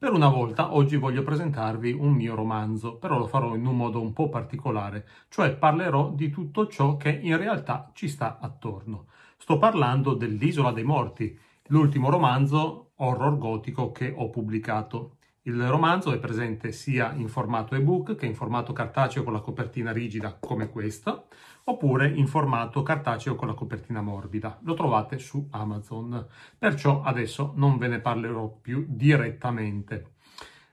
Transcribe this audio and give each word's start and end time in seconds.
Per 0.00 0.12
una 0.12 0.28
volta 0.28 0.74
oggi 0.74 0.94
voglio 0.94 1.24
presentarvi 1.24 1.90
un 1.90 2.12
mio 2.12 2.36
romanzo, 2.36 2.98
però 2.98 3.18
lo 3.18 3.26
farò 3.26 3.56
in 3.56 3.66
un 3.66 3.76
modo 3.76 4.00
un 4.00 4.12
po' 4.12 4.28
particolare, 4.28 5.04
cioè 5.28 5.56
parlerò 5.56 6.12
di 6.12 6.30
tutto 6.30 6.68
ciò 6.68 6.96
che 6.96 7.10
in 7.10 7.36
realtà 7.36 7.90
ci 7.94 8.06
sta 8.06 8.38
attorno. 8.40 9.06
Sto 9.36 9.58
parlando 9.58 10.14
dell'Isola 10.14 10.70
dei 10.70 10.84
Morti, 10.84 11.36
l'ultimo 11.70 12.10
romanzo 12.10 12.92
horror 12.94 13.38
gotico 13.38 13.90
che 13.90 14.14
ho 14.16 14.30
pubblicato. 14.30 15.16
Il 15.42 15.60
romanzo 15.66 16.12
è 16.12 16.20
presente 16.20 16.70
sia 16.70 17.12
in 17.14 17.26
formato 17.26 17.74
ebook 17.74 18.14
che 18.14 18.26
in 18.26 18.36
formato 18.36 18.72
cartaceo 18.72 19.24
con 19.24 19.32
la 19.32 19.40
copertina 19.40 19.90
rigida 19.90 20.36
come 20.38 20.68
questa, 20.68 21.24
oppure 21.70 22.08
in 22.08 22.26
formato 22.26 22.82
cartaceo 22.82 23.34
con 23.34 23.48
la 23.48 23.54
copertina 23.54 24.00
morbida. 24.00 24.58
Lo 24.62 24.74
trovate 24.74 25.18
su 25.18 25.48
Amazon. 25.50 26.26
Perciò 26.58 27.02
adesso 27.02 27.52
non 27.56 27.76
ve 27.76 27.88
ne 27.88 28.00
parlerò 28.00 28.48
più 28.48 28.86
direttamente. 28.88 30.14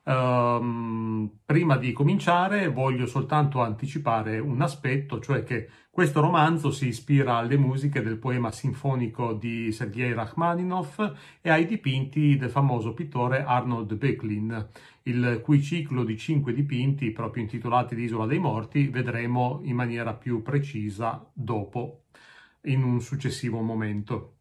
Um, 0.07 1.31
prima 1.43 1.77
di 1.77 1.91
cominciare 1.91 2.67
voglio 2.67 3.07
soltanto 3.07 3.61
anticipare 3.61 4.37
un 4.37 4.61
aspetto, 4.61 5.19
cioè 5.19 5.43
che 5.43 5.67
questo 5.89 6.21
romanzo 6.21 6.69
si 6.69 6.89
ispira 6.89 7.37
alle 7.37 7.57
musiche 7.57 8.03
del 8.03 8.19
poema 8.19 8.51
sinfonico 8.51 9.33
di 9.33 9.71
Sergei 9.71 10.13
Rachmaninov 10.13 11.15
e 11.41 11.49
ai 11.49 11.65
dipinti 11.65 12.37
del 12.37 12.51
famoso 12.51 12.93
pittore 12.93 13.43
Arnold 13.43 13.95
Böcklin, 13.95 14.67
il 15.03 15.41
cui 15.41 15.59
ciclo 15.63 16.03
di 16.03 16.17
cinque 16.17 16.53
dipinti, 16.53 17.09
proprio 17.09 17.41
intitolati 17.41 17.95
L'Isola 17.95 18.27
dei 18.27 18.37
Morti, 18.39 18.89
vedremo 18.89 19.61
in 19.63 19.75
maniera 19.75 20.13
più 20.13 20.43
precisa 20.43 21.27
dopo, 21.33 22.03
in 22.65 22.83
un 22.83 23.01
successivo 23.01 23.59
momento. 23.61 24.33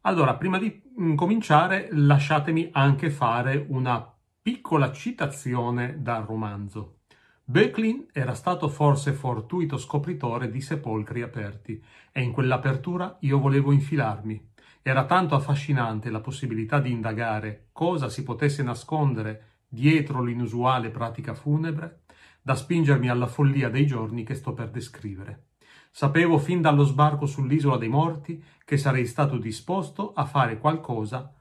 Allora, 0.00 0.34
prima 0.34 0.58
di 0.58 0.82
cominciare, 1.14 1.88
lasciatemi 1.92 2.70
anche 2.72 3.10
fare 3.10 3.64
una 3.68 4.10
Piccola 4.46 4.92
citazione 4.92 6.00
dal 6.00 6.22
romanzo. 6.22 6.98
Böcklin 7.42 8.06
era 8.12 8.32
stato 8.32 8.68
forse 8.68 9.12
fortuito 9.12 9.76
scopritore 9.76 10.52
di 10.52 10.60
sepolcri 10.60 11.22
aperti 11.22 11.82
e 12.12 12.22
in 12.22 12.30
quell'apertura 12.30 13.16
io 13.22 13.40
volevo 13.40 13.72
infilarmi. 13.72 14.50
Era 14.82 15.04
tanto 15.04 15.34
affascinante 15.34 16.10
la 16.10 16.20
possibilità 16.20 16.78
di 16.78 16.92
indagare 16.92 17.70
cosa 17.72 18.08
si 18.08 18.22
potesse 18.22 18.62
nascondere 18.62 19.62
dietro 19.66 20.22
l'inusuale 20.22 20.90
pratica 20.90 21.34
funebre 21.34 22.02
da 22.40 22.54
spingermi 22.54 23.08
alla 23.08 23.26
follia 23.26 23.68
dei 23.68 23.84
giorni 23.84 24.22
che 24.22 24.36
sto 24.36 24.54
per 24.54 24.70
descrivere. 24.70 25.46
Sapevo 25.90 26.38
fin 26.38 26.60
dallo 26.60 26.84
sbarco 26.84 27.26
sull'isola 27.26 27.78
dei 27.78 27.88
morti 27.88 28.40
che 28.64 28.76
sarei 28.76 29.06
stato 29.06 29.38
disposto 29.38 30.12
a 30.12 30.24
fare 30.24 30.60
qualcosa 30.60 31.34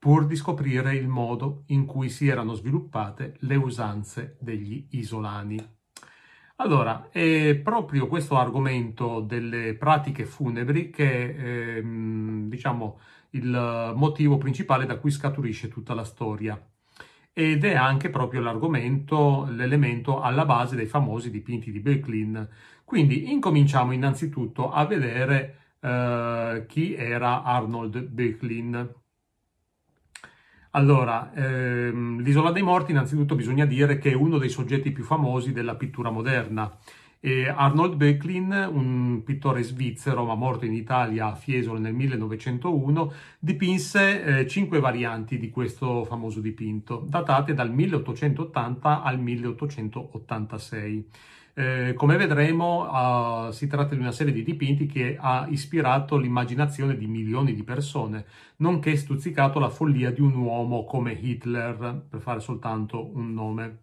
pur 0.00 0.26
di 0.26 0.34
scoprire 0.34 0.94
il 0.96 1.08
modo 1.08 1.64
in 1.66 1.84
cui 1.84 2.08
si 2.08 2.26
erano 2.26 2.54
sviluppate 2.54 3.36
le 3.40 3.56
usanze 3.56 4.38
degli 4.40 4.86
isolani. 4.92 5.78
Allora, 6.56 7.08
è 7.10 7.54
proprio 7.56 8.06
questo 8.06 8.38
argomento 8.38 9.20
delle 9.20 9.74
pratiche 9.74 10.24
funebri 10.24 10.90
che 10.90 11.36
è, 11.36 11.76
ehm, 11.78 12.48
diciamo, 12.48 12.98
il 13.30 13.92
motivo 13.94 14.38
principale 14.38 14.86
da 14.86 14.96
cui 14.98 15.10
scaturisce 15.10 15.68
tutta 15.68 15.94
la 15.94 16.04
storia. 16.04 16.58
Ed 17.32 17.64
è 17.64 17.74
anche 17.74 18.10
proprio 18.10 18.40
l'argomento, 18.40 19.46
l'elemento 19.50 20.20
alla 20.20 20.44
base 20.46 20.76
dei 20.76 20.86
famosi 20.86 21.30
dipinti 21.30 21.70
di 21.70 21.80
Böcklin. 21.80 22.48
Quindi 22.84 23.30
incominciamo 23.32 23.92
innanzitutto 23.92 24.70
a 24.70 24.84
vedere 24.86 25.76
eh, 25.80 26.64
chi 26.68 26.94
era 26.94 27.42
Arnold 27.42 28.00
Böcklin. 28.08 28.99
Allora, 30.72 31.32
ehm, 31.34 32.20
l'Isola 32.20 32.52
dei 32.52 32.62
Morti 32.62 32.92
innanzitutto 32.92 33.34
bisogna 33.34 33.64
dire 33.64 33.98
che 33.98 34.10
è 34.10 34.14
uno 34.14 34.38
dei 34.38 34.48
soggetti 34.50 34.92
più 34.92 35.02
famosi 35.02 35.52
della 35.52 35.74
pittura 35.74 36.10
moderna. 36.10 36.72
E 37.18 37.48
Arnold 37.48 37.96
Böcklin, 37.96 38.68
un 38.72 39.22
pittore 39.24 39.62
svizzero 39.62 40.24
ma 40.24 40.34
morto 40.34 40.64
in 40.64 40.72
Italia 40.72 41.26
a 41.26 41.34
Fiesole 41.34 41.80
nel 41.80 41.92
1901, 41.92 43.12
dipinse 43.40 44.22
eh, 44.22 44.46
cinque 44.46 44.78
varianti 44.78 45.38
di 45.38 45.50
questo 45.50 46.04
famoso 46.04 46.40
dipinto, 46.40 47.04
datate 47.06 47.52
dal 47.52 47.72
1880 47.72 49.02
al 49.02 49.18
1886. 49.18 51.08
Eh, 51.54 51.94
come 51.94 52.16
vedremo, 52.16 53.48
uh, 53.48 53.50
si 53.50 53.66
tratta 53.66 53.94
di 53.94 54.00
una 54.00 54.12
serie 54.12 54.32
di 54.32 54.42
dipinti 54.42 54.86
che 54.86 55.16
ha 55.18 55.46
ispirato 55.48 56.16
l'immaginazione 56.16 56.96
di 56.96 57.06
milioni 57.06 57.54
di 57.54 57.64
persone, 57.64 58.24
nonché 58.56 58.96
stuzzicato 58.96 59.58
la 59.58 59.68
follia 59.68 60.10
di 60.10 60.20
un 60.20 60.34
uomo 60.34 60.84
come 60.84 61.12
Hitler, 61.12 62.06
per 62.08 62.20
fare 62.20 62.40
soltanto 62.40 63.10
un 63.14 63.32
nome. 63.32 63.78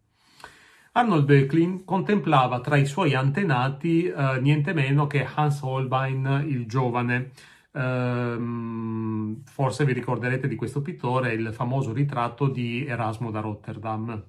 Arnold 0.94 1.26
Böcklin 1.26 1.84
contemplava 1.86 2.60
tra 2.60 2.76
i 2.76 2.86
suoi 2.86 3.14
antenati 3.14 4.12
uh, 4.14 4.42
niente 4.42 4.74
meno 4.74 5.06
che 5.06 5.28
Hans 5.36 5.62
Holbein 5.62 6.46
il 6.48 6.66
giovane. 6.66 7.32
Uh, 7.72 9.40
forse 9.46 9.86
vi 9.86 9.94
ricorderete 9.94 10.48
di 10.48 10.56
questo 10.56 10.82
pittore, 10.82 11.34
il 11.34 11.54
famoso 11.54 11.94
ritratto 11.94 12.48
di 12.48 12.84
Erasmo 12.88 13.30
da 13.30 13.40
Rotterdam. 13.42 14.24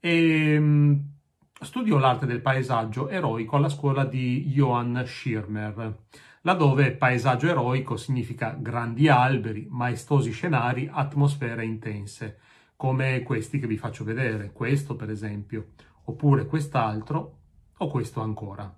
E, 0.00 0.56
um, 0.56 1.11
studiò 1.62 1.98
l'arte 1.98 2.26
del 2.26 2.40
paesaggio 2.40 3.08
eroico 3.08 3.56
alla 3.56 3.68
scuola 3.68 4.04
di 4.04 4.46
Johann 4.46 5.02
Schirmer, 5.04 5.98
laddove 6.42 6.92
paesaggio 6.92 7.48
eroico 7.48 7.96
significa 7.96 8.56
grandi 8.58 9.08
alberi, 9.08 9.68
maestosi 9.70 10.32
scenari, 10.32 10.88
atmosfere 10.92 11.64
intense, 11.64 12.38
come 12.76 13.22
questi 13.22 13.60
che 13.60 13.68
vi 13.68 13.76
faccio 13.76 14.02
vedere, 14.02 14.50
questo 14.52 14.96
per 14.96 15.10
esempio, 15.10 15.68
oppure 16.04 16.46
quest'altro 16.46 17.38
o 17.76 17.88
questo 17.88 18.20
ancora. 18.20 18.76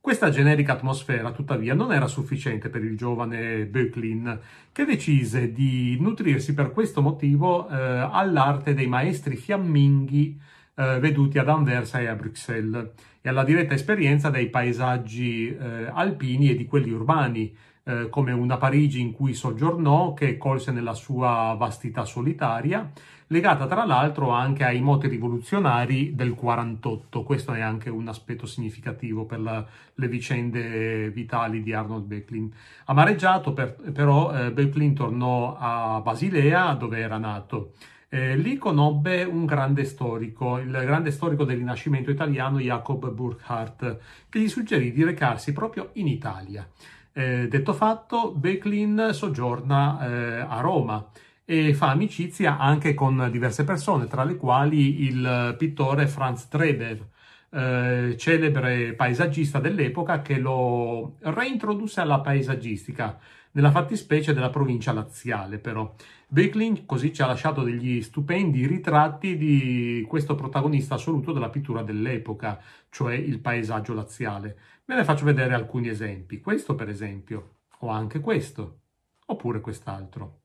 Questa 0.00 0.30
generica 0.30 0.72
atmosfera, 0.72 1.30
tuttavia, 1.30 1.74
non 1.74 1.92
era 1.92 2.08
sufficiente 2.08 2.70
per 2.70 2.82
il 2.82 2.96
giovane 2.96 3.66
Böcklin, 3.66 4.40
che 4.72 4.84
decise 4.84 5.52
di 5.52 5.96
nutrirsi 6.00 6.54
per 6.54 6.72
questo 6.72 7.02
motivo 7.02 7.68
eh, 7.68 7.76
all'arte 7.76 8.74
dei 8.74 8.88
maestri 8.88 9.36
fiamminghi 9.36 10.40
eh, 10.74 10.98
veduti 11.00 11.38
ad 11.38 11.48
Anversa 11.48 12.00
e 12.00 12.06
a 12.06 12.14
Bruxelles 12.14 12.90
e 13.20 13.28
alla 13.28 13.44
diretta 13.44 13.74
esperienza 13.74 14.30
dei 14.30 14.48
paesaggi 14.48 15.48
eh, 15.48 15.90
alpini 15.92 16.50
e 16.50 16.56
di 16.56 16.66
quelli 16.66 16.90
urbani, 16.90 17.54
eh, 17.84 18.08
come 18.08 18.32
una 18.32 18.56
Parigi 18.56 19.00
in 19.00 19.12
cui 19.12 19.34
soggiornò, 19.34 20.14
che 20.14 20.36
colse 20.36 20.72
nella 20.72 20.94
sua 20.94 21.54
vastità 21.58 22.04
solitaria, 22.04 22.90
legata 23.32 23.66
tra 23.66 23.84
l'altro 23.84 24.30
anche 24.30 24.64
ai 24.64 24.80
moti 24.80 25.08
rivoluzionari 25.08 26.14
del 26.14 26.34
48. 26.34 27.22
Questo 27.22 27.52
è 27.52 27.60
anche 27.60 27.88
un 27.88 28.06
aspetto 28.08 28.46
significativo 28.46 29.24
per 29.24 29.40
la, 29.40 29.64
le 29.94 30.08
vicende 30.08 31.10
vitali 31.10 31.62
di 31.62 31.72
Arnold 31.72 32.04
Böcklin. 32.04 32.52
Amareggiato 32.86 33.52
per, 33.52 33.74
però, 33.92 34.32
eh, 34.34 34.52
Böcklin 34.52 34.94
tornò 34.94 35.56
a 35.58 36.00
Basilea, 36.00 36.74
dove 36.74 36.98
era 36.98 37.18
nato. 37.18 37.72
Eh, 38.14 38.36
lì 38.36 38.58
conobbe 38.58 39.24
un 39.24 39.46
grande 39.46 39.86
storico, 39.86 40.58
il 40.58 40.68
grande 40.70 41.10
storico 41.10 41.44
del 41.44 41.56
Rinascimento 41.56 42.10
italiano 42.10 42.60
Jacob 42.60 43.10
Burckhardt, 43.10 44.00
che 44.28 44.38
gli 44.38 44.50
suggerì 44.50 44.92
di 44.92 45.02
recarsi 45.02 45.54
proprio 45.54 45.88
in 45.94 46.08
Italia. 46.08 46.68
Eh, 47.10 47.48
detto 47.48 47.72
fatto, 47.72 48.34
Böcklin 48.36 49.12
soggiorna 49.12 50.06
eh, 50.06 50.40
a 50.46 50.60
Roma 50.60 51.08
e 51.46 51.72
fa 51.72 51.88
amicizia 51.88 52.58
anche 52.58 52.92
con 52.92 53.30
diverse 53.30 53.64
persone, 53.64 54.06
tra 54.08 54.24
le 54.24 54.36
quali 54.36 55.04
il 55.04 55.54
pittore 55.56 56.06
Franz 56.06 56.48
Treber, 56.48 57.08
eh, 57.48 58.14
celebre 58.18 58.92
paesaggista 58.92 59.58
dell'epoca 59.58 60.20
che 60.20 60.36
lo 60.36 61.16
reintrodusse 61.20 62.02
alla 62.02 62.20
paesaggistica 62.20 63.18
nella 63.52 63.70
fattispecie 63.70 64.32
della 64.32 64.50
provincia 64.50 64.92
laziale 64.92 65.58
però. 65.58 65.94
Böcklin 66.26 66.86
così 66.86 67.12
ci 67.12 67.22
ha 67.22 67.26
lasciato 67.26 67.62
degli 67.62 68.02
stupendi 68.02 68.66
ritratti 68.66 69.36
di 69.36 70.04
questo 70.08 70.34
protagonista 70.34 70.94
assoluto 70.94 71.32
della 71.32 71.50
pittura 71.50 71.82
dell'epoca, 71.82 72.60
cioè 72.88 73.14
il 73.14 73.40
paesaggio 73.40 73.94
laziale. 73.94 74.58
Ve 74.84 74.94
ne 74.94 75.04
faccio 75.04 75.24
vedere 75.24 75.54
alcuni 75.54 75.88
esempi. 75.88 76.40
Questo 76.40 76.74
per 76.74 76.88
esempio, 76.88 77.56
o 77.80 77.88
anche 77.88 78.20
questo, 78.20 78.80
oppure 79.26 79.60
quest'altro. 79.60 80.40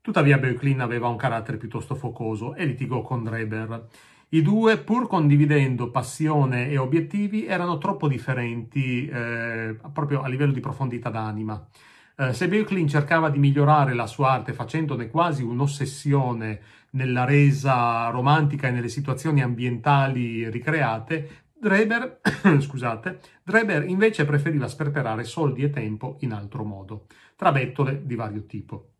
Tuttavia 0.00 0.38
Böcklin 0.38 0.80
aveva 0.80 1.08
un 1.08 1.16
carattere 1.16 1.58
piuttosto 1.58 1.94
focoso 1.94 2.54
e 2.54 2.64
litigò 2.64 3.02
con 3.02 3.24
Dreber. 3.24 3.88
I 4.30 4.42
due, 4.42 4.76
pur 4.76 5.08
condividendo 5.08 5.90
passione 5.90 6.68
e 6.68 6.76
obiettivi, 6.76 7.46
erano 7.46 7.78
troppo 7.78 8.08
differenti 8.08 9.08
eh, 9.08 9.74
proprio 9.90 10.20
a 10.20 10.28
livello 10.28 10.52
di 10.52 10.60
profondità 10.60 11.08
d'anima. 11.08 11.66
Eh, 12.14 12.34
se 12.34 12.46
Böcklin 12.46 12.86
cercava 12.86 13.30
di 13.30 13.38
migliorare 13.38 13.94
la 13.94 14.06
sua 14.06 14.32
arte 14.32 14.52
facendone 14.52 15.08
quasi 15.08 15.42
un'ossessione 15.42 16.60
nella 16.90 17.24
resa 17.24 18.10
romantica 18.10 18.68
e 18.68 18.70
nelle 18.70 18.90
situazioni 18.90 19.40
ambientali 19.40 20.50
ricreate, 20.50 21.46
Dreber, 21.58 22.20
scusate, 22.60 23.20
Dreber 23.42 23.88
invece 23.88 24.26
preferiva 24.26 24.68
sperperare 24.68 25.24
soldi 25.24 25.62
e 25.62 25.70
tempo 25.70 26.18
in 26.20 26.32
altro 26.32 26.64
modo, 26.64 27.06
tra 27.34 27.50
bettole 27.50 28.04
di 28.04 28.14
vario 28.14 28.44
tipo. 28.44 28.90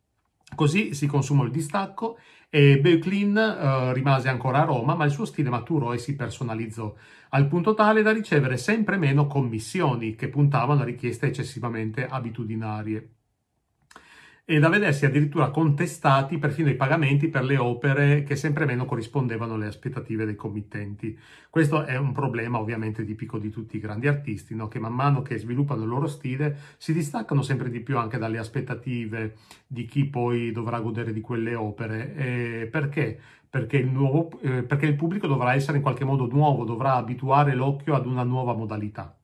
Così 0.54 0.94
si 0.94 1.06
consumò 1.06 1.44
il 1.44 1.50
distacco 1.50 2.18
e 2.48 2.80
Beuclin 2.80 3.36
eh, 3.36 3.92
rimase 3.92 4.28
ancora 4.28 4.62
a 4.62 4.64
Roma, 4.64 4.94
ma 4.94 5.04
il 5.04 5.10
suo 5.10 5.26
stile 5.26 5.50
maturò 5.50 5.92
e 5.92 5.98
si 5.98 6.16
personalizzò, 6.16 6.94
al 7.30 7.46
punto 7.46 7.74
tale 7.74 8.02
da 8.02 8.12
ricevere 8.12 8.56
sempre 8.56 8.96
meno 8.96 9.26
commissioni 9.26 10.14
che 10.14 10.28
puntavano 10.28 10.80
a 10.80 10.84
richieste 10.84 11.26
eccessivamente 11.26 12.06
abitudinarie 12.06 13.17
e 14.50 14.58
da 14.58 14.70
vedersi 14.70 15.04
addirittura 15.04 15.50
contestati 15.50 16.38
perfino 16.38 16.70
i 16.70 16.74
pagamenti 16.74 17.28
per 17.28 17.44
le 17.44 17.58
opere 17.58 18.22
che 18.22 18.34
sempre 18.34 18.64
meno 18.64 18.86
corrispondevano 18.86 19.52
alle 19.52 19.66
aspettative 19.66 20.24
dei 20.24 20.36
committenti. 20.36 21.14
Questo 21.50 21.84
è 21.84 21.98
un 21.98 22.12
problema 22.12 22.58
ovviamente 22.58 23.04
tipico 23.04 23.36
di 23.36 23.50
tutti 23.50 23.76
i 23.76 23.78
grandi 23.78 24.06
artisti, 24.06 24.54
no? 24.54 24.66
che 24.68 24.78
man 24.78 24.94
mano 24.94 25.20
che 25.20 25.36
sviluppano 25.36 25.82
il 25.82 25.88
loro 25.90 26.06
stile 26.06 26.56
si 26.78 26.94
distaccano 26.94 27.42
sempre 27.42 27.68
di 27.68 27.80
più 27.80 27.98
anche 27.98 28.16
dalle 28.16 28.38
aspettative 28.38 29.34
di 29.66 29.84
chi 29.84 30.06
poi 30.06 30.50
dovrà 30.50 30.80
godere 30.80 31.12
di 31.12 31.20
quelle 31.20 31.54
opere. 31.54 32.14
E 32.14 32.68
perché? 32.72 33.20
Perché 33.50 33.76
il, 33.76 33.88
nuovo, 33.88 34.30
eh, 34.40 34.62
perché 34.62 34.86
il 34.86 34.96
pubblico 34.96 35.26
dovrà 35.26 35.52
essere 35.52 35.76
in 35.76 35.82
qualche 35.82 36.06
modo 36.06 36.26
nuovo, 36.26 36.64
dovrà 36.64 36.94
abituare 36.94 37.54
l'occhio 37.54 37.94
ad 37.94 38.06
una 38.06 38.22
nuova 38.22 38.54
modalità. 38.54 39.17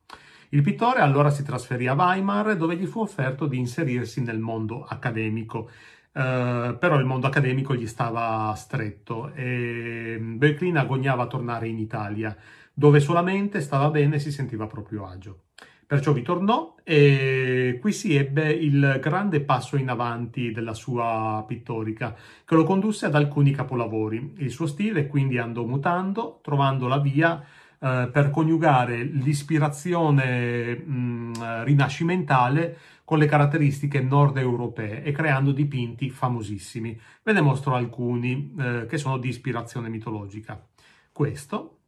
Il 0.55 0.62
pittore 0.62 1.01
allora 1.01 1.31
si 1.31 1.43
trasferì 1.43 1.89
a 1.89 1.95
Weimar 1.95 2.56
dove 2.56 2.77
gli 2.77 2.87
fu 2.87 3.01
offerto 3.01 3.47
di 3.47 3.59
inserirsi 3.59 4.23
nel 4.23 4.39
mondo 4.39 4.85
accademico. 4.85 5.69
Uh, 6.12 6.79
però 6.79 6.97
il 6.97 7.05
mondo 7.05 7.27
accademico 7.27 7.75
gli 7.75 7.89
stava 7.89 8.55
stretto 8.55 9.33
e 9.35 10.17
Böcklin 10.21 10.77
agognava 10.77 11.25
a 11.25 11.27
tornare 11.27 11.67
in 11.67 11.81
Italia, 11.81 12.37
dove 12.73 13.01
solamente 13.01 13.61
stava 13.61 13.91
bene 13.91 14.15
e 14.15 14.19
si 14.21 14.31
sentiva 14.31 14.69
proprio 14.69 15.09
agio. 15.09 15.41
Perciò 15.85 16.12
vi 16.12 16.23
tornò 16.23 16.77
e 16.85 17.79
qui 17.81 17.91
si 17.91 18.15
ebbe 18.15 18.53
il 18.53 19.01
grande 19.03 19.41
passo 19.41 19.77
in 19.77 19.89
avanti 19.89 20.53
della 20.53 20.73
sua 20.73 21.45
pittorica, 21.49 22.15
che 22.45 22.55
lo 22.55 22.62
condusse 22.62 23.06
ad 23.06 23.17
alcuni 23.17 23.51
capolavori. 23.51 24.35
Il 24.37 24.53
suo 24.53 24.69
stile 24.69 25.09
quindi 25.09 25.37
andò 25.37 25.65
mutando, 25.65 26.39
trovando 26.45 26.87
la 26.87 26.99
via 26.99 27.45
eh, 27.81 28.09
per 28.12 28.31
coniugare 28.31 29.03
l'ispirazione 29.03 30.76
mh, 30.76 31.65
rinascimentale 31.65 32.79
con 33.05 33.19
le 33.19 33.26
caratteristiche 33.26 34.00
nord 34.00 34.38
europee 34.38 35.03
e 35.03 35.12
creando 35.12 35.53
dipinti 35.53 36.09
famosissimi. 36.11 36.99
Ve 37.23 37.32
ne 37.32 37.41
mostro 37.41 37.75
alcuni 37.75 38.55
eh, 38.59 38.87
che 38.88 38.99
sono 38.99 39.19
di 39.19 39.29
ispirazione 39.29 39.88
mitologica. 39.88 40.67
Questo, 41.12 41.81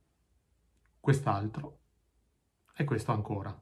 quest'altro 1.00 1.78
e 2.76 2.84
questo 2.84 3.12
ancora. 3.12 3.58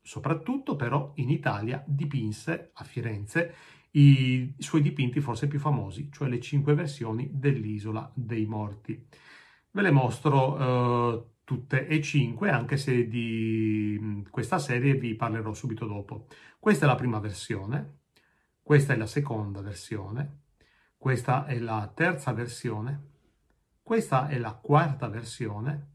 Soprattutto 0.00 0.76
però 0.76 1.12
in 1.16 1.30
Italia 1.30 1.82
dipinse 1.86 2.70
a 2.74 2.84
Firenze 2.84 3.54
i 3.92 4.54
suoi 4.58 4.82
dipinti 4.82 5.20
forse 5.20 5.48
più 5.48 5.58
famosi, 5.58 6.10
cioè 6.12 6.28
le 6.28 6.40
cinque 6.40 6.74
versioni 6.74 7.28
dell'Isola 7.32 8.10
dei 8.14 8.44
Morti. 8.44 9.06
Ve 9.70 9.82
le 9.82 9.90
mostro 9.90 10.58
eh, 10.58 11.24
tutte 11.44 11.86
e 11.86 12.00
cinque, 12.02 12.50
anche 12.50 12.76
se 12.76 13.06
di 13.06 14.24
questa 14.30 14.58
serie 14.58 14.94
vi 14.94 15.14
parlerò 15.14 15.52
subito 15.52 15.86
dopo. 15.86 16.26
Questa 16.58 16.86
è 16.86 16.88
la 16.88 16.94
prima 16.94 17.20
versione, 17.20 17.98
questa 18.62 18.94
è 18.94 18.96
la 18.96 19.06
seconda 19.06 19.60
versione, 19.60 20.40
questa 20.96 21.44
è 21.44 21.58
la 21.58 21.90
terza 21.94 22.32
versione, 22.32 23.10
questa 23.82 24.28
è 24.28 24.38
la 24.38 24.54
quarta 24.54 25.08
versione 25.08 25.92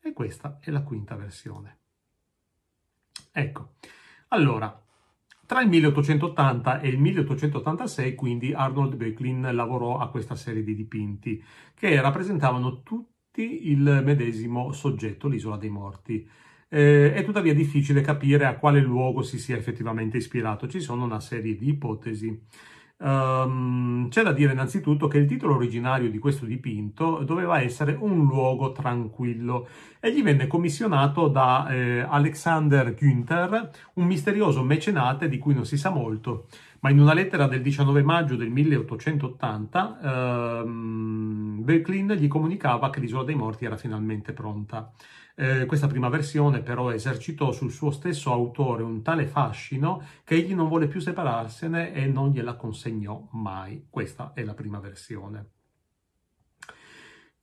e 0.00 0.12
questa 0.12 0.58
è 0.60 0.70
la 0.70 0.82
quinta 0.82 1.16
versione. 1.16 1.78
Ecco, 3.32 3.74
allora, 4.28 4.82
tra 5.46 5.62
il 5.62 5.68
1880 5.68 6.80
e 6.80 6.88
il 6.88 6.98
1886 6.98 8.14
quindi 8.14 8.52
Arnold 8.52 8.96
Böcklin 8.96 9.48
lavorò 9.52 9.98
a 9.98 10.10
questa 10.10 10.34
serie 10.34 10.62
di 10.62 10.74
dipinti 10.74 11.42
che 11.74 12.00
rappresentavano 12.00 12.82
tutti 12.82 13.15
il 13.42 14.02
medesimo 14.04 14.72
soggetto, 14.72 15.28
l'isola 15.28 15.56
dei 15.56 15.70
morti. 15.70 16.28
Eh, 16.68 17.12
è 17.14 17.24
tuttavia 17.24 17.54
difficile 17.54 18.00
capire 18.00 18.44
a 18.44 18.56
quale 18.56 18.80
luogo 18.80 19.22
si 19.22 19.38
sia 19.38 19.56
effettivamente 19.56 20.16
ispirato, 20.16 20.68
ci 20.68 20.80
sono 20.80 21.04
una 21.04 21.20
serie 21.20 21.56
di 21.56 21.68
ipotesi. 21.68 22.38
Um, 22.98 24.08
c'è 24.08 24.22
da 24.22 24.32
dire 24.32 24.52
innanzitutto 24.52 25.06
che 25.06 25.18
il 25.18 25.26
titolo 25.26 25.54
originario 25.56 26.08
di 26.10 26.16
questo 26.18 26.46
dipinto 26.46 27.18
doveva 27.24 27.60
essere 27.60 27.92
Un 27.92 28.24
luogo 28.24 28.72
tranquillo 28.72 29.68
e 30.00 30.10
gli 30.14 30.22
venne 30.22 30.46
commissionato 30.46 31.28
da 31.28 31.68
eh, 31.68 32.00
Alexander 32.00 32.94
Günther, 32.94 33.70
un 33.94 34.06
misterioso 34.06 34.62
mecenate 34.62 35.28
di 35.28 35.36
cui 35.36 35.52
non 35.52 35.66
si 35.66 35.76
sa 35.76 35.90
molto, 35.90 36.46
ma 36.80 36.90
in 36.90 37.00
una 37.00 37.14
lettera 37.14 37.46
del 37.46 37.62
19 37.62 38.02
maggio 38.02 38.36
del 38.36 38.50
1880 38.50 40.00
ehm, 40.02 41.62
Böcklin 41.62 42.12
gli 42.12 42.28
comunicava 42.28 42.90
che 42.90 43.00
l'isola 43.00 43.24
dei 43.24 43.34
morti 43.34 43.64
era 43.64 43.76
finalmente 43.76 44.32
pronta. 44.32 44.92
Eh, 45.38 45.66
questa 45.66 45.86
prima 45.86 46.08
versione 46.08 46.60
però 46.62 46.90
esercitò 46.90 47.52
sul 47.52 47.70
suo 47.70 47.90
stesso 47.90 48.32
autore 48.32 48.82
un 48.82 49.02
tale 49.02 49.26
fascino 49.26 50.02
che 50.24 50.36
egli 50.36 50.54
non 50.54 50.68
vuole 50.68 50.86
più 50.86 51.00
separarsene 51.00 51.92
e 51.92 52.06
non 52.06 52.30
gliela 52.30 52.54
consegnò 52.54 53.28
mai. 53.32 53.86
Questa 53.90 54.32
è 54.34 54.42
la 54.44 54.54
prima 54.54 54.78
versione. 54.78 55.50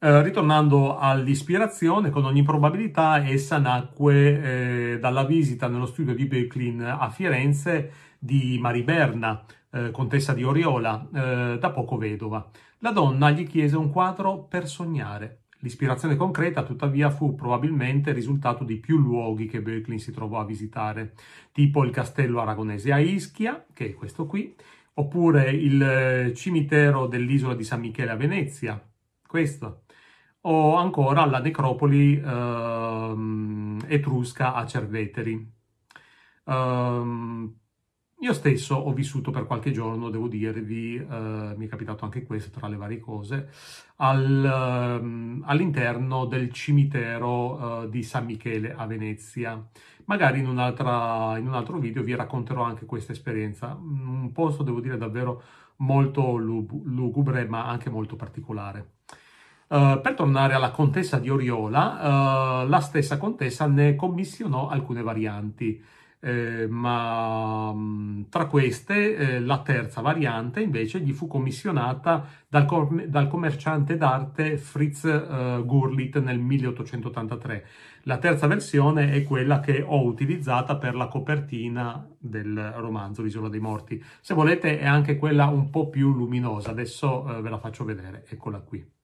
Eh, 0.03 0.21
ritornando 0.21 0.97
all'ispirazione, 0.97 2.09
con 2.09 2.25
ogni 2.25 2.43
probabilità 2.43 3.25
essa 3.25 3.57
nacque 3.57 4.93
eh, 4.93 4.99
dalla 4.99 5.23
visita 5.23 5.69
nello 5.69 5.85
studio 5.85 6.13
di 6.13 6.25
Böcklin 6.25 6.81
a 6.81 7.09
Firenze 7.09 7.91
di 8.23 8.57
Mariberna, 8.57 9.43
eh, 9.69 9.91
contessa 9.91 10.33
di 10.33 10.45
Oriola, 10.45 11.09
eh, 11.13 11.57
da 11.59 11.71
poco 11.71 11.97
vedova. 11.97 12.49
La 12.79 12.91
donna 12.91 13.31
gli 13.31 13.45
chiese 13.45 13.75
un 13.75 13.89
quadro 13.89 14.45
per 14.45 14.65
sognare. 14.67 15.41
L'ispirazione 15.59 16.15
concreta, 16.15 16.63
tuttavia, 16.63 17.09
fu 17.09 17.35
probabilmente 17.35 18.11
il 18.11 18.15
risultato 18.15 18.63
di 18.63 18.77
più 18.77 18.97
luoghi 18.97 19.45
che 19.45 19.61
Böcklin 19.61 19.99
si 19.99 20.11
trovò 20.11 20.39
a 20.39 20.45
visitare, 20.45 21.15
tipo 21.51 21.83
il 21.83 21.91
castello 21.91 22.39
aragonese 22.39 22.93
a 22.93 22.99
Ischia, 22.99 23.65
che 23.73 23.87
è 23.87 23.93
questo 23.93 24.25
qui, 24.25 24.55
oppure 24.95 25.51
il 25.51 25.81
eh, 25.81 26.33
cimitero 26.33 27.07
dell'isola 27.07 27.55
di 27.55 27.63
San 27.65 27.81
Michele 27.81 28.11
a 28.11 28.15
Venezia, 28.15 28.81
questo, 29.27 29.83
o 30.41 30.75
ancora 30.75 31.25
la 31.25 31.39
necropoli 31.39 32.15
uh, 32.15 33.77
etrusca 33.87 34.53
a 34.53 34.65
Cerveteri. 34.65 35.51
Um, 36.45 37.62
io 38.23 38.31
stesso 38.31 38.75
ho 38.75 38.93
vissuto 38.93 39.31
per 39.31 39.45
qualche 39.45 39.71
giorno, 39.71 40.09
devo 40.09 40.29
dirvi, 40.29 40.95
eh, 40.95 41.53
mi 41.57 41.65
è 41.65 41.67
capitato 41.67 42.05
anche 42.05 42.23
questo 42.23 42.57
tra 42.57 42.69
le 42.69 42.77
varie 42.77 42.99
cose, 42.99 43.49
al, 43.97 44.99
um, 45.01 45.43
all'interno 45.45 46.23
del 46.23 46.49
cimitero 46.53 47.81
uh, 47.81 47.89
di 47.89 48.01
San 48.01 48.23
Michele 48.23 48.73
a 48.73 48.85
Venezia. 48.85 49.61
Magari 50.05 50.39
in, 50.39 50.45
in, 50.45 50.51
un 50.51 51.53
altro 51.53 51.77
video 51.79 52.01
vi 52.01 52.15
racconterò 52.15 52.63
anche 52.63 52.85
questa 52.85 53.11
esperienza. 53.11 53.77
Un 53.77 54.31
posto, 54.31 54.63
devo 54.63 54.79
dire, 54.79 54.97
davvero 54.97 55.43
molto 55.77 56.37
lugubre, 56.37 57.45
ma 57.45 57.67
anche 57.67 57.89
molto 57.89 58.15
particolare. 58.15 58.91
Uh, 59.67 59.99
per 60.01 60.13
tornare 60.15 60.53
alla 60.53 60.71
contessa 60.71 61.19
di 61.19 61.29
Oriola, 61.29 62.63
uh, 62.63 62.69
la 62.69 62.79
stessa 62.79 63.17
contessa 63.17 63.67
ne 63.67 63.95
commissionò 63.95 64.69
alcune 64.69 65.01
varianti. 65.01 65.83
Eh, 66.25 66.67
ma 66.69 67.75
tra 68.29 68.45
queste 68.45 69.15
eh, 69.17 69.39
la 69.41 69.61
terza 69.61 69.99
variante 69.99 70.61
invece 70.61 71.01
gli 71.01 71.11
fu 71.11 71.27
commissionata 71.27 72.25
dal, 72.47 72.63
com- 72.65 73.03
dal 73.03 73.27
commerciante 73.27 73.97
d'arte 73.97 74.57
Fritz 74.57 75.03
eh, 75.03 75.61
Gurlit 75.65 76.19
nel 76.19 76.39
1883. 76.39 77.65
La 78.03 78.19
terza 78.19 78.47
versione 78.47 79.11
è 79.11 79.23
quella 79.23 79.59
che 79.59 79.83
ho 79.85 80.05
utilizzata 80.05 80.77
per 80.77 80.95
la 80.95 81.07
copertina 81.07 82.07
del 82.17 82.71
romanzo 82.77 83.21
L'isola 83.21 83.49
dei 83.49 83.59
morti. 83.59 84.01
Se 84.21 84.33
volete 84.33 84.79
è 84.79 84.85
anche 84.85 85.17
quella 85.17 85.47
un 85.47 85.69
po' 85.69 85.89
più 85.89 86.13
luminosa, 86.13 86.69
adesso 86.71 87.35
eh, 87.37 87.41
ve 87.41 87.49
la 87.49 87.57
faccio 87.57 87.83
vedere, 87.83 88.25
eccola 88.29 88.59
qui. 88.61 89.02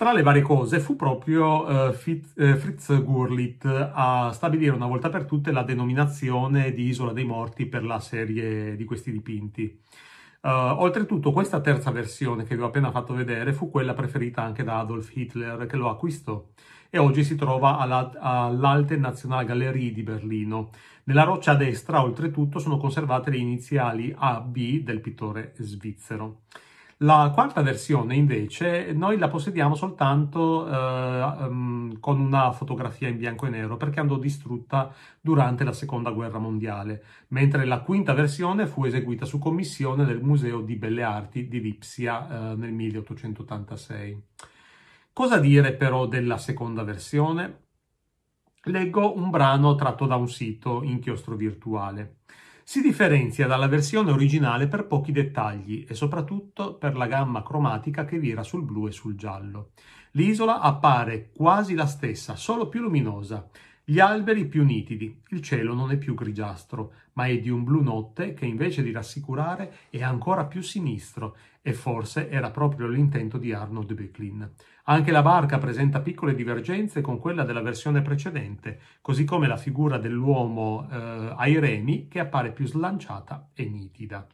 Tra 0.00 0.14
le 0.14 0.22
varie 0.22 0.40
cose 0.40 0.80
fu 0.80 0.96
proprio 0.96 1.66
uh, 1.66 1.92
Fritz 1.92 3.02
Gurlit 3.02 3.66
a 3.66 4.30
stabilire 4.32 4.74
una 4.74 4.86
volta 4.86 5.10
per 5.10 5.26
tutte 5.26 5.52
la 5.52 5.62
denominazione 5.62 6.72
di 6.72 6.86
Isola 6.86 7.12
dei 7.12 7.26
Morti 7.26 7.66
per 7.66 7.84
la 7.84 8.00
serie 8.00 8.76
di 8.76 8.84
questi 8.86 9.12
dipinti. 9.12 9.78
Uh, 10.40 10.48
oltretutto 10.48 11.32
questa 11.32 11.60
terza 11.60 11.90
versione 11.90 12.44
che 12.44 12.56
vi 12.56 12.62
ho 12.62 12.68
appena 12.68 12.90
fatto 12.90 13.12
vedere 13.12 13.52
fu 13.52 13.68
quella 13.68 13.92
preferita 13.92 14.40
anche 14.40 14.64
da 14.64 14.78
Adolf 14.78 15.14
Hitler 15.14 15.66
che 15.66 15.76
lo 15.76 15.90
acquistò 15.90 16.48
e 16.88 16.96
oggi 16.96 17.22
si 17.22 17.36
trova 17.36 17.76
alla, 17.76 18.10
all'Alte 18.18 18.96
Nationalgalerie 18.96 19.92
di 19.92 20.02
Berlino. 20.02 20.70
Nella 21.04 21.24
roccia 21.24 21.52
a 21.52 21.56
destra 21.56 22.02
oltretutto 22.02 22.58
sono 22.58 22.78
conservate 22.78 23.28
le 23.28 23.36
iniziali 23.36 24.14
AB 24.16 24.56
del 24.82 25.02
pittore 25.02 25.52
svizzero. 25.58 26.44
La 27.02 27.30
quarta 27.32 27.62
versione 27.62 28.14
invece 28.14 28.92
noi 28.92 29.16
la 29.16 29.28
possediamo 29.28 29.74
soltanto 29.74 30.68
eh, 30.68 31.46
um, 31.46 31.98
con 31.98 32.20
una 32.20 32.52
fotografia 32.52 33.08
in 33.08 33.16
bianco 33.16 33.46
e 33.46 33.48
nero 33.48 33.78
perché 33.78 34.00
andò 34.00 34.18
distrutta 34.18 34.94
durante 35.18 35.64
la 35.64 35.72
seconda 35.72 36.10
guerra 36.10 36.38
mondiale, 36.38 37.02
mentre 37.28 37.64
la 37.64 37.80
quinta 37.80 38.12
versione 38.12 38.66
fu 38.66 38.84
eseguita 38.84 39.24
su 39.24 39.38
commissione 39.38 40.04
del 40.04 40.20
Museo 40.20 40.60
di 40.60 40.76
Belle 40.76 41.02
Arti 41.02 41.48
di 41.48 41.62
Lipsia 41.62 42.50
eh, 42.52 42.56
nel 42.56 42.72
1886. 42.72 44.22
Cosa 45.14 45.38
dire 45.38 45.72
però 45.72 46.06
della 46.06 46.36
seconda 46.36 46.82
versione? 46.82 47.60
Leggo 48.64 49.16
un 49.16 49.30
brano 49.30 49.74
tratto 49.74 50.04
da 50.04 50.16
un 50.16 50.28
sito 50.28 50.82
inchiostro 50.82 51.34
virtuale. 51.34 52.16
Si 52.70 52.80
differenzia 52.80 53.48
dalla 53.48 53.66
versione 53.66 54.12
originale 54.12 54.68
per 54.68 54.86
pochi 54.86 55.10
dettagli 55.10 55.84
e 55.88 55.94
soprattutto 55.96 56.76
per 56.76 56.96
la 56.96 57.08
gamma 57.08 57.42
cromatica 57.42 58.04
che 58.04 58.20
vira 58.20 58.44
sul 58.44 58.62
blu 58.62 58.86
e 58.86 58.92
sul 58.92 59.16
giallo. 59.16 59.72
L'isola 60.12 60.60
appare 60.60 61.32
quasi 61.34 61.74
la 61.74 61.86
stessa, 61.86 62.36
solo 62.36 62.68
più 62.68 62.80
luminosa. 62.80 63.48
Gli 63.90 63.98
alberi 63.98 64.46
più 64.46 64.62
nitidi, 64.62 65.20
il 65.30 65.42
cielo 65.42 65.74
non 65.74 65.90
è 65.90 65.96
più 65.96 66.14
grigiastro, 66.14 66.92
ma 67.14 67.26
è 67.26 67.40
di 67.40 67.50
un 67.50 67.64
blu 67.64 67.82
notte 67.82 68.34
che 68.34 68.46
invece 68.46 68.84
di 68.84 68.92
rassicurare 68.92 69.88
è 69.90 70.00
ancora 70.04 70.44
più 70.44 70.62
sinistro 70.62 71.36
e 71.60 71.72
forse 71.72 72.30
era 72.30 72.52
proprio 72.52 72.86
l'intento 72.86 73.36
di 73.36 73.52
Arnold 73.52 73.92
Böcklin. 73.92 74.48
Anche 74.84 75.10
la 75.10 75.22
barca 75.22 75.58
presenta 75.58 76.02
piccole 76.02 76.36
divergenze 76.36 77.00
con 77.00 77.18
quella 77.18 77.42
della 77.42 77.62
versione 77.62 78.00
precedente, 78.00 78.78
così 79.00 79.24
come 79.24 79.48
la 79.48 79.56
figura 79.56 79.98
dell'uomo 79.98 80.88
eh, 80.88 81.34
ai 81.36 81.58
remi 81.58 82.06
che 82.06 82.20
appare 82.20 82.52
più 82.52 82.68
slanciata 82.68 83.50
e 83.52 83.68
nitida. 83.68 84.24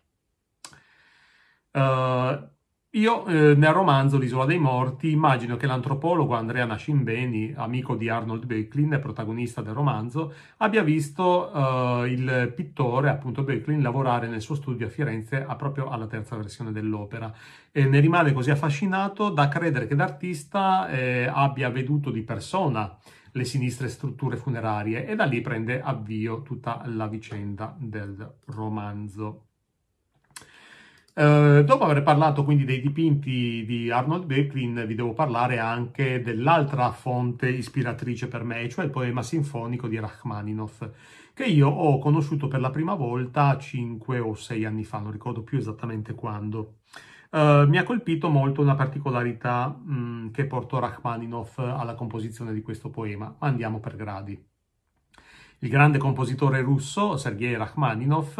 Uh, 1.72 2.55
io 2.96 3.26
eh, 3.26 3.54
nel 3.54 3.72
romanzo 3.72 4.16
L'isola 4.16 4.46
dei 4.46 4.58
morti 4.58 5.10
immagino 5.10 5.56
che 5.56 5.66
l'antropologo 5.66 6.34
Andrea 6.34 6.64
Nascimbeni, 6.64 7.52
amico 7.54 7.94
di 7.94 8.08
Arnold 8.08 8.46
Böcklin 8.46 8.94
e 8.94 8.98
protagonista 8.98 9.60
del 9.60 9.74
romanzo, 9.74 10.32
abbia 10.58 10.82
visto 10.82 11.52
eh, 11.52 12.10
il 12.10 12.52
pittore, 12.56 13.10
appunto 13.10 13.42
Böcklin, 13.42 13.82
lavorare 13.82 14.28
nel 14.28 14.40
suo 14.40 14.54
studio 14.54 14.86
a 14.86 14.90
Firenze 14.90 15.44
a 15.44 15.56
proprio 15.56 15.90
alla 15.90 16.06
terza 16.06 16.36
versione 16.36 16.72
dell'opera 16.72 17.32
e 17.70 17.84
ne 17.84 18.00
rimane 18.00 18.32
così 18.32 18.50
affascinato 18.50 19.28
da 19.28 19.48
credere 19.48 19.86
che 19.86 19.94
l'artista 19.94 20.88
eh, 20.88 21.30
abbia 21.30 21.68
veduto 21.68 22.10
di 22.10 22.22
persona 22.22 22.96
le 23.32 23.44
sinistre 23.44 23.88
strutture 23.88 24.38
funerarie 24.38 25.06
e 25.06 25.14
da 25.14 25.24
lì 25.24 25.42
prende 25.42 25.82
avvio 25.82 26.40
tutta 26.40 26.82
la 26.86 27.06
vicenda 27.06 27.76
del 27.78 28.36
romanzo. 28.46 29.45
Uh, 31.18 31.62
dopo 31.64 31.84
aver 31.84 32.02
parlato 32.02 32.44
quindi 32.44 32.66
dei 32.66 32.82
dipinti 32.82 33.64
di 33.64 33.90
Arnold 33.90 34.26
Böcklin, 34.26 34.84
vi 34.86 34.94
devo 34.94 35.14
parlare 35.14 35.58
anche 35.58 36.20
dell'altra 36.20 36.92
fonte 36.92 37.48
ispiratrice 37.48 38.28
per 38.28 38.44
me, 38.44 38.68
cioè 38.68 38.84
il 38.84 38.90
poema 38.90 39.22
sinfonico 39.22 39.88
di 39.88 39.98
Rachmaninoff, 39.98 40.86
che 41.32 41.44
io 41.44 41.68
ho 41.68 41.98
conosciuto 42.00 42.48
per 42.48 42.60
la 42.60 42.68
prima 42.68 42.92
volta 42.92 43.56
5 43.56 44.18
o 44.18 44.34
6 44.34 44.66
anni 44.66 44.84
fa, 44.84 44.98
non 44.98 45.10
ricordo 45.10 45.42
più 45.42 45.56
esattamente 45.56 46.14
quando. 46.14 46.80
Uh, 47.30 47.66
mi 47.66 47.78
ha 47.78 47.82
colpito 47.82 48.28
molto 48.28 48.60
una 48.60 48.74
particolarità 48.74 49.68
mh, 49.68 49.94
mm, 49.94 50.30
che 50.32 50.44
portò 50.44 50.80
Rachmaninoff 50.80 51.58
alla 51.60 51.94
composizione 51.94 52.52
di 52.52 52.60
questo 52.60 52.90
poema, 52.90 53.34
ma 53.38 53.46
andiamo 53.48 53.80
per 53.80 53.96
gradi. 53.96 54.38
Il 55.60 55.68
grande 55.70 55.96
compositore 55.96 56.60
russo, 56.60 57.16
Sergei 57.16 57.56
Rachmaninoff, 57.56 58.38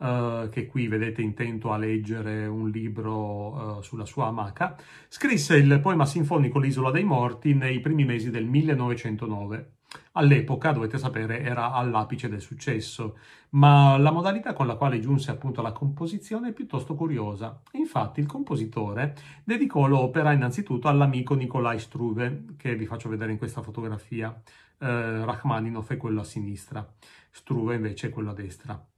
Uh, 0.00 0.48
che 0.48 0.64
qui 0.64 0.88
vedete 0.88 1.20
intento 1.20 1.72
a 1.72 1.76
leggere 1.76 2.46
un 2.46 2.70
libro 2.70 3.76
uh, 3.76 3.82
sulla 3.82 4.06
sua 4.06 4.28
amaca, 4.28 4.74
scrisse 5.08 5.56
il 5.56 5.78
poema 5.82 6.06
sinfonico 6.06 6.58
L'isola 6.58 6.90
dei 6.90 7.04
morti 7.04 7.52
nei 7.52 7.80
primi 7.80 8.06
mesi 8.06 8.30
del 8.30 8.46
1909. 8.46 9.72
All'epoca, 10.12 10.72
dovete 10.72 10.98
sapere, 10.98 11.40
era 11.40 11.72
all'apice 11.72 12.28
del 12.28 12.40
successo, 12.40 13.18
ma 13.50 13.96
la 13.98 14.10
modalità 14.10 14.52
con 14.52 14.66
la 14.66 14.76
quale 14.76 15.00
giunse 15.00 15.30
appunto 15.30 15.60
alla 15.60 15.72
composizione 15.72 16.48
è 16.48 16.52
piuttosto 16.52 16.94
curiosa. 16.94 17.60
Infatti 17.72 18.20
il 18.20 18.26
compositore 18.26 19.14
dedicò 19.44 19.86
l'opera 19.86 20.32
innanzitutto 20.32 20.88
all'amico 20.88 21.34
Nikolai 21.34 21.78
Struve, 21.78 22.44
che 22.56 22.74
vi 22.74 22.86
faccio 22.86 23.08
vedere 23.08 23.32
in 23.32 23.38
questa 23.38 23.62
fotografia. 23.62 24.32
Eh, 24.78 25.24
Rachmaninoff 25.24 25.90
è 25.90 25.96
quello 25.96 26.20
a 26.20 26.24
sinistra, 26.24 26.88
Struve 27.30 27.74
invece 27.74 28.08
è 28.08 28.10
quello 28.10 28.30
a 28.30 28.34
destra. 28.34 28.89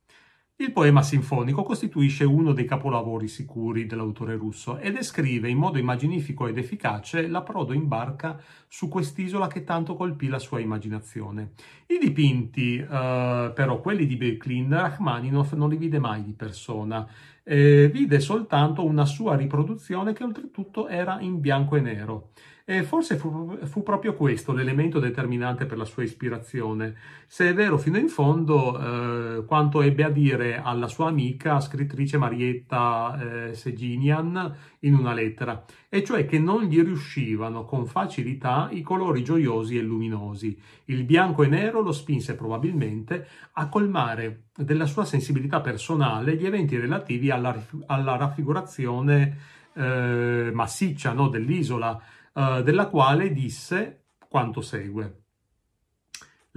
Il 0.57 0.71
poema 0.71 1.03
sinfonico 1.03 1.63
costituisce 1.63 2.25
uno 2.25 2.53
dei 2.53 2.67
capolavori 2.67 3.27
sicuri 3.27 3.87
dell'autore 3.87 4.37
russo 4.37 4.79
e 4.79 4.93
descrive 4.93 5.49
in 5.49 5.57
modo 5.57 5.79
immaginifico 5.79 6.47
ed 6.47 6.59
efficace 6.59 7.27
l'approdo 7.27 7.73
in 7.73 7.89
barca 7.89 8.39
su 8.69 8.89
quest'isola 8.89 9.49
che 9.49 9.65
tanto 9.65 9.97
colpì 9.97 10.29
la 10.29 10.39
sua 10.39 10.61
immaginazione. 10.61 11.53
I 11.87 11.99
dipinti, 11.99 12.77
eh, 12.77 13.53
però, 13.55 13.81
quelli 13.81 14.07
di 14.07 14.17
Böcklin, 14.17 14.71
Rachmaninoff 14.71 15.55
non 15.55 15.71
li 15.71 15.77
vide 15.77 15.99
mai 15.99 16.23
di 16.23 16.35
persona, 16.35 17.09
eh, 17.45 17.91
vide 17.93 18.21
soltanto 18.21 18.85
una 18.85 19.05
sua 19.05 19.37
riproduzione 19.37 20.13
che 20.13 20.25
oltretutto 20.25 20.89
era 20.89 21.21
in 21.21 21.41
bianco 21.41 21.77
e 21.77 21.81
nero. 21.81 22.31
E 22.65 22.85
forse 22.85 23.17
fu, 23.17 23.59
fu, 23.65 23.83
proprio 23.83 24.15
questo 24.15 24.53
l'elemento 24.53 25.01
determinante 25.01 25.67
per 25.67 25.77
la 25.77 25.85
sua 25.85 26.05
ispirazione, 26.05 26.95
se 27.27 27.49
è 27.49 27.55
vero 27.55 27.77
fino 27.77 27.99
in 27.99 28.09
fondo 28.09 28.79
eh, 28.79 29.45
quanto 29.45 29.83
ebbe 29.83 30.05
a 30.05 30.11
dire 30.11 30.61
alla 30.63 30.87
sua 30.87 31.09
amica 31.09 31.59
scrittrice 31.59 32.19
Marietta 32.19 33.49
eh, 33.49 33.55
Seginian 33.55 34.57
in 34.81 34.95
una 34.95 35.13
lettera, 35.13 35.65
e 35.95 36.03
cioè 36.03 36.25
che 36.25 36.39
non 36.39 36.63
gli 36.63 36.81
riuscivano 36.81 37.67
con 37.67 37.85
facilità 37.85 38.71
i 38.73 38.81
colori 38.81 39.23
gioiosi 39.23 39.77
e 39.77 39.83
luminosi. 39.83 40.59
Il 40.87 41.05
bianco 41.05 41.43
e 41.43 41.49
nero 41.49 41.83
lo 41.83 41.93
spinse 41.93 42.35
probabilmente 42.35 43.29
a 43.53 43.69
colmare 43.69 44.45
della 44.57 44.87
sua 44.87 45.05
sensibilità 45.05 45.61
personale 45.61 46.35
gli 46.37 46.47
eventi 46.47 46.79
relativi 46.79 47.31
alla, 47.31 47.55
alla 47.89 48.17
raffigurazione 48.17 49.37
eh, 49.75 50.51
massiccia 50.55 51.13
no, 51.13 51.29
dell'isola, 51.29 52.03
eh, 52.33 52.63
della 52.65 52.87
quale 52.87 53.31
disse 53.31 54.05
quanto 54.31 54.63
segue. 54.63 55.22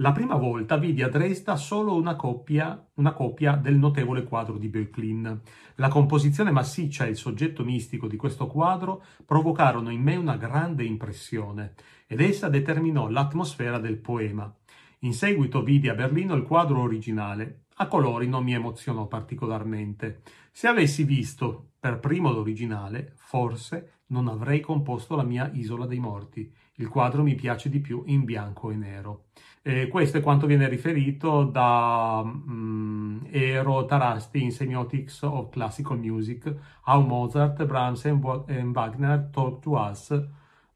La 0.00 0.12
prima 0.12 0.34
volta 0.34 0.76
vidi 0.76 1.02
a 1.02 1.08
Dresda 1.08 1.56
solo 1.56 1.94
una 1.94 2.16
copia, 2.16 2.86
una 2.96 3.14
copia 3.14 3.56
del 3.56 3.76
notevole 3.76 4.24
quadro 4.24 4.58
di 4.58 4.68
Böcklin. 4.68 5.40
La 5.76 5.88
composizione 5.88 6.50
massiccia 6.50 7.06
e 7.06 7.08
il 7.08 7.16
soggetto 7.16 7.64
mistico 7.64 8.06
di 8.06 8.18
questo 8.18 8.46
quadro 8.46 9.02
provocarono 9.24 9.88
in 9.88 10.02
me 10.02 10.16
una 10.16 10.36
grande 10.36 10.84
impressione 10.84 11.72
ed 12.06 12.20
essa 12.20 12.50
determinò 12.50 13.08
l'atmosfera 13.08 13.78
del 13.78 13.96
poema. 13.96 14.54
In 14.98 15.14
seguito 15.14 15.62
vidi 15.62 15.88
a 15.88 15.94
Berlino 15.94 16.34
il 16.34 16.42
quadro 16.42 16.82
originale. 16.82 17.62
A 17.76 17.86
colori 17.86 18.28
non 18.28 18.44
mi 18.44 18.52
emozionò 18.52 19.06
particolarmente. 19.06 20.20
Se 20.52 20.66
avessi 20.66 21.04
visto 21.04 21.70
per 21.80 22.00
primo 22.00 22.30
l'originale, 22.32 23.14
forse 23.16 24.02
non 24.08 24.28
avrei 24.28 24.60
composto 24.60 25.16
la 25.16 25.22
mia 25.22 25.50
Isola 25.54 25.86
dei 25.86 26.00
Morti. 26.00 26.52
Il 26.74 26.88
quadro 26.88 27.22
mi 27.22 27.34
piace 27.34 27.70
di 27.70 27.80
più 27.80 28.02
in 28.06 28.24
bianco 28.24 28.70
e 28.70 28.76
nero. 28.76 29.24
Eh, 29.68 29.88
questo 29.88 30.18
è 30.18 30.20
quanto 30.20 30.46
viene 30.46 30.68
riferito 30.68 31.42
da 31.42 32.22
um, 32.24 33.26
Eero 33.32 33.84
Tarasti 33.84 34.40
in 34.40 34.52
Semiotics 34.52 35.22
of 35.22 35.50
Classical 35.50 35.98
Music, 35.98 36.54
How 36.84 37.04
Mozart, 37.04 37.64
Brahms 37.64 38.04
and 38.04 38.72
Wagner 38.72 39.28
Talk 39.32 39.60
to 39.62 39.72
Us 39.72 40.10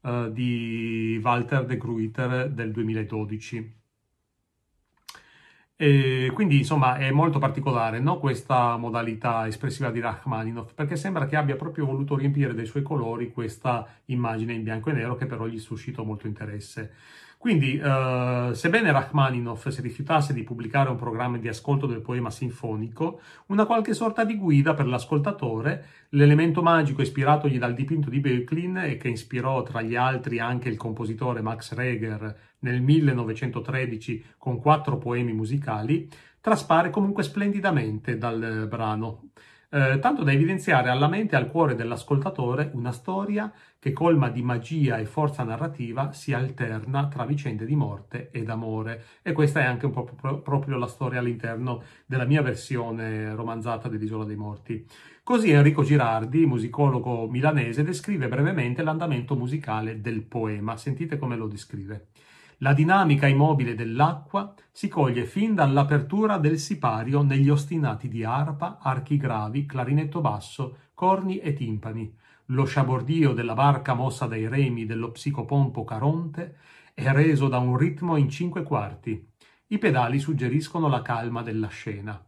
uh, 0.01 0.29
di 0.29 1.17
Walter 1.23 1.65
de 1.65 1.77
Gruyter 1.77 2.49
del 2.49 2.73
2012. 2.73 3.79
E 5.77 6.29
quindi 6.33 6.57
insomma 6.57 6.97
è 6.97 7.11
molto 7.11 7.39
particolare 7.39 7.99
no? 8.01 8.19
questa 8.19 8.75
modalità 8.75 9.47
espressiva 9.47 9.89
di 9.89 10.01
Rachmaninoff 10.01 10.73
perché 10.73 10.97
sembra 10.97 11.27
che 11.27 11.37
abbia 11.37 11.55
proprio 11.55 11.85
voluto 11.85 12.17
riempire 12.17 12.53
dei 12.53 12.65
suoi 12.65 12.83
colori 12.83 13.31
questa 13.31 13.87
immagine 14.07 14.51
in 14.53 14.63
bianco 14.63 14.89
e 14.89 14.93
nero 14.93 15.15
che 15.15 15.25
però 15.27 15.45
gli 15.47 15.59
suscitò 15.59 16.03
molto 16.03 16.27
interesse. 16.27 16.93
Quindi, 17.41 17.75
eh, 17.75 18.51
sebbene 18.53 18.91
Rachmaninoff 18.91 19.67
si 19.69 19.81
rifiutasse 19.81 20.31
di 20.31 20.43
pubblicare 20.43 20.91
un 20.91 20.95
programma 20.95 21.39
di 21.39 21.47
ascolto 21.47 21.87
del 21.87 22.01
poema 22.01 22.29
sinfonico, 22.29 23.19
una 23.47 23.65
qualche 23.65 23.95
sorta 23.95 24.23
di 24.23 24.37
guida 24.37 24.75
per 24.75 24.85
l'ascoltatore, 24.85 25.85
l'elemento 26.09 26.61
magico 26.61 27.01
ispiratogli 27.01 27.57
dal 27.57 27.73
dipinto 27.73 28.11
di 28.11 28.19
Böcklin 28.19 28.77
e 28.77 28.97
che 28.97 29.09
ispirò 29.09 29.63
tra 29.63 29.81
gli 29.81 29.95
altri 29.95 30.37
anche 30.37 30.69
il 30.69 30.77
compositore 30.77 31.41
Max 31.41 31.73
Reger 31.73 32.37
nel 32.59 32.79
1913 32.79 34.23
con 34.37 34.59
quattro 34.59 34.99
poemi 34.99 35.33
musicali, 35.33 36.07
traspare 36.39 36.91
comunque 36.91 37.23
splendidamente 37.23 38.19
dal 38.19 38.67
brano. 38.69 39.29
Eh, 39.73 39.99
tanto 39.99 40.23
da 40.23 40.33
evidenziare 40.33 40.89
alla 40.89 41.07
mente 41.07 41.35
e 41.35 41.37
al 41.37 41.49
cuore 41.49 41.75
dell'ascoltatore 41.75 42.71
una 42.73 42.91
storia 42.91 43.51
che 43.79 43.93
colma 43.93 44.29
di 44.29 44.41
magia 44.41 44.97
e 44.97 45.05
forza 45.05 45.43
narrativa 45.43 46.11
si 46.11 46.33
alterna 46.33 47.07
tra 47.07 47.25
vicende 47.25 47.65
di 47.65 47.75
morte 47.75 48.29
ed 48.31 48.49
amore. 48.49 49.03
E 49.21 49.31
questa 49.31 49.61
è 49.61 49.63
anche 49.63 49.85
un 49.85 49.93
po' 49.93 50.03
proprio 50.43 50.77
la 50.77 50.87
storia 50.87 51.19
all'interno 51.19 51.83
della 52.05 52.25
mia 52.25 52.41
versione 52.41 53.33
romanzata 53.33 53.87
dell'Isola 53.87 54.25
dei 54.25 54.35
Morti. 54.35 54.85
Così 55.23 55.51
Enrico 55.51 55.83
Girardi, 55.83 56.45
musicologo 56.45 57.29
milanese, 57.29 57.83
descrive 57.83 58.27
brevemente 58.27 58.83
l'andamento 58.83 59.35
musicale 59.35 60.01
del 60.01 60.21
poema. 60.23 60.75
Sentite 60.75 61.17
come 61.17 61.37
lo 61.37 61.47
descrive. 61.47 62.07
La 62.63 62.75
dinamica 62.75 63.25
immobile 63.25 63.73
dell'acqua 63.73 64.53
si 64.71 64.87
coglie 64.87 65.25
fin 65.25 65.55
dall'apertura 65.55 66.37
del 66.37 66.59
sipario 66.59 67.23
negli 67.23 67.49
ostinati 67.49 68.07
di 68.07 68.23
arpa, 68.23 68.77
archi 68.79 69.17
gravi, 69.17 69.65
clarinetto 69.65 70.21
basso, 70.21 70.77
corni 70.93 71.39
e 71.39 71.53
timpani. 71.53 72.15
Lo 72.45 72.65
sciabordio 72.65 73.33
della 73.33 73.55
barca 73.55 73.95
mossa 73.95 74.27
dai 74.27 74.47
remi 74.47 74.85
dello 74.85 75.09
psicopompo 75.09 75.83
Caronte 75.83 76.57
è 76.93 77.11
reso 77.11 77.47
da 77.47 77.57
un 77.57 77.75
ritmo 77.77 78.15
in 78.15 78.29
cinque 78.29 78.61
quarti. 78.61 79.27
I 79.65 79.79
pedali 79.79 80.19
suggeriscono 80.19 80.87
la 80.87 81.01
calma 81.01 81.41
della 81.41 81.69
scena. 81.69 82.23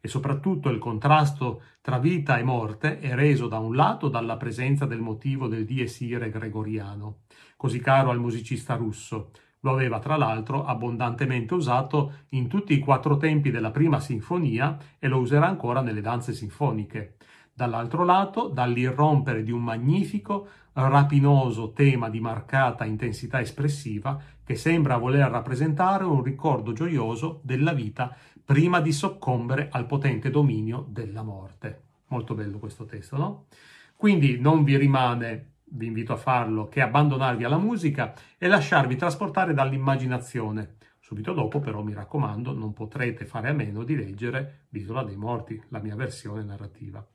E 0.00 0.08
soprattutto 0.08 0.68
il 0.68 0.78
contrasto 0.78 1.62
tra 1.80 1.98
vita 1.98 2.38
e 2.38 2.42
morte 2.42 2.98
è 2.98 3.14
reso 3.14 3.46
da 3.46 3.60
un 3.60 3.76
lato 3.76 4.08
dalla 4.08 4.36
presenza 4.36 4.84
del 4.84 5.00
motivo 5.00 5.46
del 5.46 5.64
dies 5.64 6.00
irae 6.00 6.28
gregoriano, 6.28 7.20
così 7.56 7.78
caro 7.78 8.10
al 8.10 8.18
musicista 8.18 8.74
russo, 8.74 9.30
lo 9.66 9.72
aveva 9.72 9.98
tra 9.98 10.16
l'altro 10.16 10.64
abbondantemente 10.64 11.52
usato 11.54 12.12
in 12.30 12.46
tutti 12.46 12.72
i 12.72 12.78
quattro 12.78 13.16
tempi 13.16 13.50
della 13.50 13.72
prima 13.72 13.98
sinfonia 13.98 14.78
e 14.98 15.08
lo 15.08 15.18
userà 15.18 15.48
ancora 15.48 15.80
nelle 15.80 16.00
danze 16.00 16.32
sinfoniche. 16.32 17.16
Dall'altro 17.52 18.04
lato, 18.04 18.48
dall'irrompere 18.48 19.42
di 19.42 19.50
un 19.50 19.62
magnifico, 19.62 20.46
rapinoso 20.74 21.72
tema 21.72 22.08
di 22.08 22.20
marcata 22.20 22.84
intensità 22.84 23.40
espressiva 23.40 24.20
che 24.44 24.54
sembra 24.54 24.98
voler 24.98 25.28
rappresentare 25.30 26.04
un 26.04 26.22
ricordo 26.22 26.72
gioioso 26.72 27.40
della 27.42 27.72
vita 27.72 28.14
prima 28.44 28.80
di 28.80 28.92
soccombere 28.92 29.68
al 29.72 29.86
potente 29.86 30.30
dominio 30.30 30.86
della 30.88 31.22
morte. 31.22 31.82
Molto 32.08 32.34
bello 32.34 32.58
questo 32.58 32.84
testo, 32.84 33.16
no? 33.16 33.46
Quindi 33.96 34.38
non 34.38 34.62
vi 34.62 34.76
rimane 34.76 35.54
vi 35.76 35.86
invito 35.86 36.12
a 36.12 36.16
farlo, 36.16 36.68
che 36.68 36.80
abbandonarvi 36.80 37.44
alla 37.44 37.58
musica 37.58 38.14
e 38.38 38.48
lasciarvi 38.48 38.96
trasportare 38.96 39.54
dall'immaginazione. 39.54 40.76
Subito 40.98 41.32
dopo, 41.32 41.60
però, 41.60 41.82
mi 41.82 41.92
raccomando, 41.92 42.52
non 42.52 42.72
potrete 42.72 43.26
fare 43.26 43.48
a 43.48 43.52
meno 43.52 43.84
di 43.84 43.94
leggere 43.94 44.66
L'Isola 44.70 45.04
dei 45.04 45.16
Morti, 45.16 45.62
la 45.68 45.78
mia 45.78 45.94
versione 45.94 46.42
narrativa. 46.42 47.04